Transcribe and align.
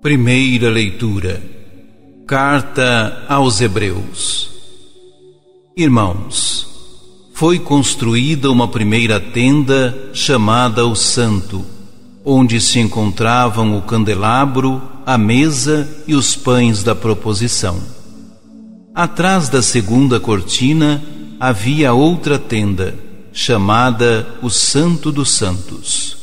Primeira 0.00 0.70
leitura. 0.70 1.42
Carta 2.24 3.24
aos 3.28 3.60
Hebreus. 3.60 4.48
Irmãos, 5.76 6.68
foi 7.34 7.58
construída 7.58 8.48
uma 8.48 8.68
primeira 8.68 9.18
tenda 9.18 10.10
chamada 10.14 10.86
o 10.86 10.94
Santo, 10.94 11.66
onde 12.24 12.60
se 12.60 12.78
encontravam 12.78 13.76
o 13.76 13.82
candelabro, 13.82 14.80
a 15.04 15.18
mesa 15.18 16.04
e 16.06 16.14
os 16.14 16.36
pães 16.36 16.84
da 16.84 16.94
proposição. 16.94 17.82
Atrás 18.94 19.48
da 19.48 19.60
segunda 19.60 20.20
cortina 20.20 21.02
havia 21.40 21.92
outra 21.92 22.38
tenda, 22.38 22.94
chamada 23.32 24.28
o 24.42 24.48
Santo 24.48 25.10
dos 25.10 25.32
Santos. 25.32 26.17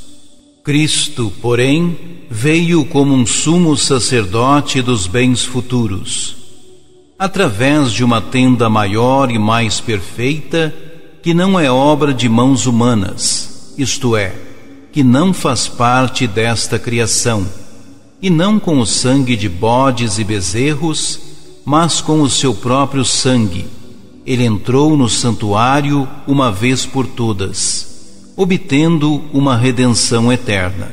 Cristo, 0.65 1.31
porém, 1.43 1.95
veio 2.27 2.83
como 2.85 3.13
um 3.13 3.23
sumo 3.23 3.77
sacerdote 3.77 4.81
dos 4.81 5.05
bens 5.05 5.43
futuros, 5.43 6.35
através 7.19 7.91
de 7.91 8.03
uma 8.03 8.19
tenda 8.19 8.67
maior 8.67 9.29
e 9.29 9.37
mais 9.37 9.79
perfeita, 9.79 10.73
que 11.21 11.35
não 11.35 11.59
é 11.59 11.69
obra 11.69 12.11
de 12.11 12.27
mãos 12.27 12.65
humanas, 12.65 13.75
isto 13.77 14.15
é, 14.15 14.33
que 14.91 15.03
não 15.03 15.33
faz 15.33 15.67
parte 15.67 16.25
desta 16.25 16.79
criação, 16.79 17.45
e 18.19 18.31
não 18.31 18.59
com 18.59 18.79
o 18.79 18.87
sangue 18.87 19.35
de 19.35 19.47
bodes 19.47 20.17
e 20.17 20.23
bezerros, 20.23 21.19
mas 21.63 22.01
com 22.01 22.21
o 22.21 22.29
seu 22.29 22.55
próprio 22.55 23.05
sangue. 23.05 23.67
Ele 24.25 24.43
entrou 24.43 24.97
no 24.97 25.07
santuário 25.07 26.07
uma 26.25 26.51
vez 26.51 26.87
por 26.87 27.05
todas 27.05 27.93
obtendo 28.35 29.23
uma 29.31 29.55
redenção 29.55 30.31
eterna. 30.31 30.91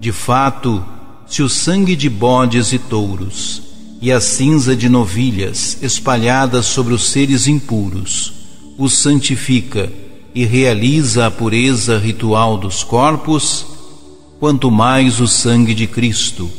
De 0.00 0.12
fato, 0.12 0.82
se 1.26 1.42
o 1.42 1.48
sangue 1.48 1.96
de 1.96 2.08
bodes 2.08 2.72
e 2.72 2.78
touros 2.78 3.62
e 4.00 4.12
a 4.12 4.20
cinza 4.20 4.76
de 4.76 4.88
novilhas 4.88 5.78
espalhadas 5.82 6.66
sobre 6.66 6.94
os 6.94 7.10
seres 7.10 7.46
impuros 7.46 8.32
os 8.78 8.98
santifica 8.98 9.90
e 10.34 10.44
realiza 10.44 11.26
a 11.26 11.30
pureza 11.30 11.98
ritual 11.98 12.58
dos 12.58 12.84
corpos, 12.84 13.66
quanto 14.38 14.70
mais 14.70 15.18
o 15.18 15.26
sangue 15.26 15.74
de 15.74 15.86
Cristo 15.86 16.50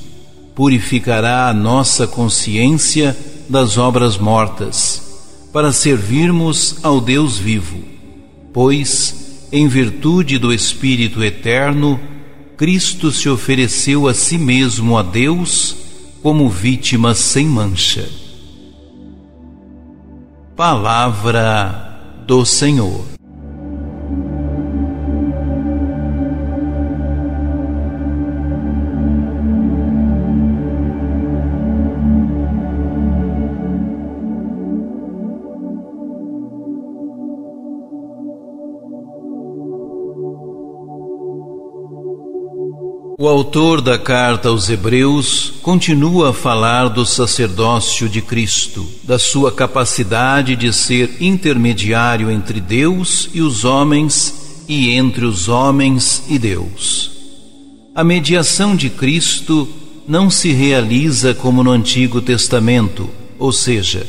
purificará 0.56 1.48
a 1.48 1.54
nossa 1.54 2.08
consciência 2.08 3.16
das 3.48 3.78
obras 3.78 4.18
mortas, 4.18 5.04
para 5.54 5.72
servirmos 5.72 6.78
ao 6.82 7.00
Deus 7.00 7.38
vivo, 7.38 7.78
pois 8.52 9.27
em 9.52 9.68
virtude 9.68 10.38
do 10.38 10.54
Espírito 10.54 11.24
Eterno, 11.24 12.00
Cristo 12.58 13.12
se 13.12 13.30
ofereceu 13.30 14.08
a 14.08 14.14
si 14.14 14.38
mesmo 14.38 14.98
a 14.98 15.04
Deus 15.04 15.76
como 16.22 16.50
vítima 16.50 17.14
sem 17.14 17.46
mancha. 17.46 18.10
Palavra 20.56 22.24
do 22.26 22.44
Senhor. 22.46 23.17
O 43.20 43.28
autor 43.28 43.82
da 43.82 43.98
carta 43.98 44.50
aos 44.50 44.70
Hebreus 44.70 45.52
continua 45.64 46.30
a 46.30 46.34
falar 46.34 46.88
do 46.88 47.04
sacerdócio 47.04 48.08
de 48.08 48.22
Cristo, 48.22 48.86
da 49.04 49.18
sua 49.18 49.52
capacidade 49.52 50.56
de 50.56 50.72
ser 50.72 51.18
intermediário 51.20 52.30
entre 52.30 52.62
Deus 52.62 53.28
e 53.34 53.42
os 53.42 53.66
homens 53.66 54.62
e 54.68 54.92
entre 54.92 55.26
os 55.26 55.50
homens 55.50 56.26
e 56.30 56.38
Deus. 56.38 57.10
A 57.96 58.04
mediação 58.04 58.76
de 58.76 58.88
Cristo 58.88 59.68
não 60.08 60.30
se 60.30 60.52
realiza 60.52 61.34
como 61.34 61.64
no 61.64 61.72
Antigo 61.72 62.22
Testamento, 62.22 63.10
ou 63.40 63.52
seja, 63.52 64.06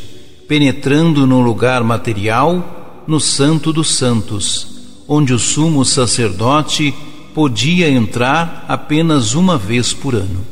penetrando 0.46 1.26
no 1.26 1.40
lugar 1.40 1.82
material, 1.82 3.04
no 3.08 3.18
Santo 3.18 3.72
dos 3.72 3.88
Santos, 3.88 4.66
onde 5.08 5.32
o 5.32 5.38
sumo 5.38 5.82
sacerdote 5.82 6.94
podia 7.38 7.88
entrar 7.88 8.64
apenas 8.66 9.34
uma 9.34 9.56
vez 9.56 9.92
por 9.92 10.12
ano. 10.16 10.44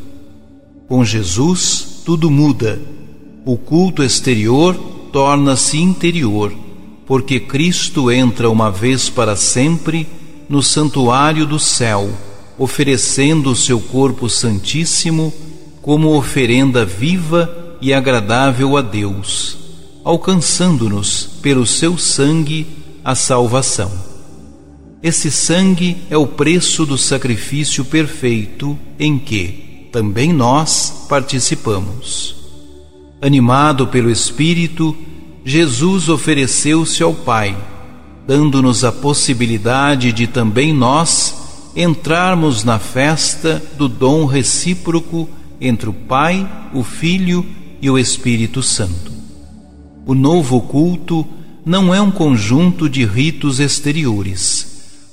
Com 0.87 1.05
Jesus, 1.05 2.03
tudo 2.05 2.31
muda. 2.31 2.81
O 3.45 3.57
culto 3.57 4.05
exterior 4.05 4.77
torna-se 5.13 5.79
interior, 5.79 6.55
porque 7.05 7.41
Cristo 7.41 8.09
entra 8.09 8.49
uma 8.49 8.71
vez 8.71 9.11
para 9.11 9.35
sempre 9.35 10.07
no 10.49 10.63
santuário 10.63 11.45
do 11.45 11.59
céu, 11.59 12.09
oferecendo 12.57 13.51
o 13.51 13.57
seu 13.57 13.81
corpo 13.81 14.31
santíssimo 14.31 15.35
como 15.83 16.17
oferenda 16.17 16.85
viva 16.85 17.77
e 17.81 17.93
agradável 17.93 18.77
a 18.77 18.81
Deus, 18.81 19.59
alcançando-nos 20.05 21.31
pelo 21.43 21.67
seu 21.67 21.99
sangue 21.99 22.65
a 23.05 23.17
salvação. 23.17 24.16
Esse 25.03 25.31
sangue 25.31 25.99
é 26.09 26.17
o 26.17 26.27
preço 26.27 26.87
do 26.87 26.97
sacrifício 26.97 27.85
perfeito 27.85 28.79
em 28.99 29.19
que 29.19 29.89
também 29.93 30.33
nós 30.33 31.07
participamos. 31.09 32.35
Animado 33.21 33.87
pelo 33.87 34.11
Espírito, 34.11 34.97
Jesus 35.45 36.09
ofereceu-se 36.09 37.03
ao 37.03 37.13
Pai, 37.13 37.57
dando-nos 38.27 38.85
a 38.85 38.93
possibilidade 38.93 40.13
de 40.13 40.27
também 40.27 40.73
nós 40.73 41.71
entrarmos 41.77 42.65
na 42.65 42.79
festa 42.79 43.63
do 43.77 43.89
dom 43.89 44.25
recíproco 44.25 45.29
entre 45.61 45.91
o 45.91 45.93
Pai, 45.93 46.49
o 46.73 46.83
Filho 46.83 47.45
e 47.83 47.91
o 47.91 47.99
Espírito 47.99 48.63
Santo. 48.63 49.13
O 50.07 50.15
novo 50.15 50.63
culto 50.63 51.27
não 51.67 51.95
é 51.95 52.01
um 52.01 52.11
conjunto 52.11 52.89
de 52.89 53.05
ritos 53.05 53.61
exteriores 53.61 54.66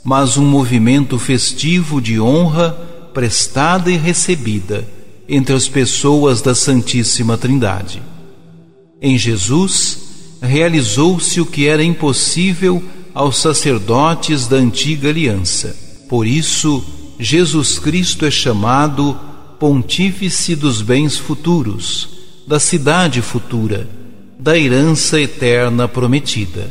mas 0.04 0.38
um 0.38 0.46
movimento 0.46 1.18
festivo 1.18 2.02
de 2.02 2.20
honra 2.20 2.72
prestada 3.14 3.90
e 3.92 3.98
recebida 3.98 4.88
entre 5.30 5.56
as 5.56 5.68
pessoas 5.68 6.42
da 6.42 6.54
Santíssima 6.54 7.38
Trindade. 7.38 8.02
Em 9.02 9.18
Jesus, 9.18 10.00
realizou-se 10.42 11.40
o 11.40 11.46
que 11.46 11.68
era 11.68 11.84
impossível 11.84 12.84
aos 13.14 13.38
sacerdotes 13.38 14.48
da 14.48 14.58
antiga 14.58 15.10
aliança. 15.10 15.76
Por 16.10 16.28
isso, 16.28 16.84
Jesus 17.20 17.80
Cristo 17.80 18.26
é 18.26 18.32
chamado 18.32 19.18
Pontífice 19.60 20.56
dos 20.56 20.82
bens 20.82 21.18
futuros, 21.18 22.10
da 22.46 22.60
cidade 22.60 23.22
futura, 23.22 23.88
da 24.38 24.58
herança 24.58 25.22
eterna 25.22 25.88
prometida. 25.88 26.70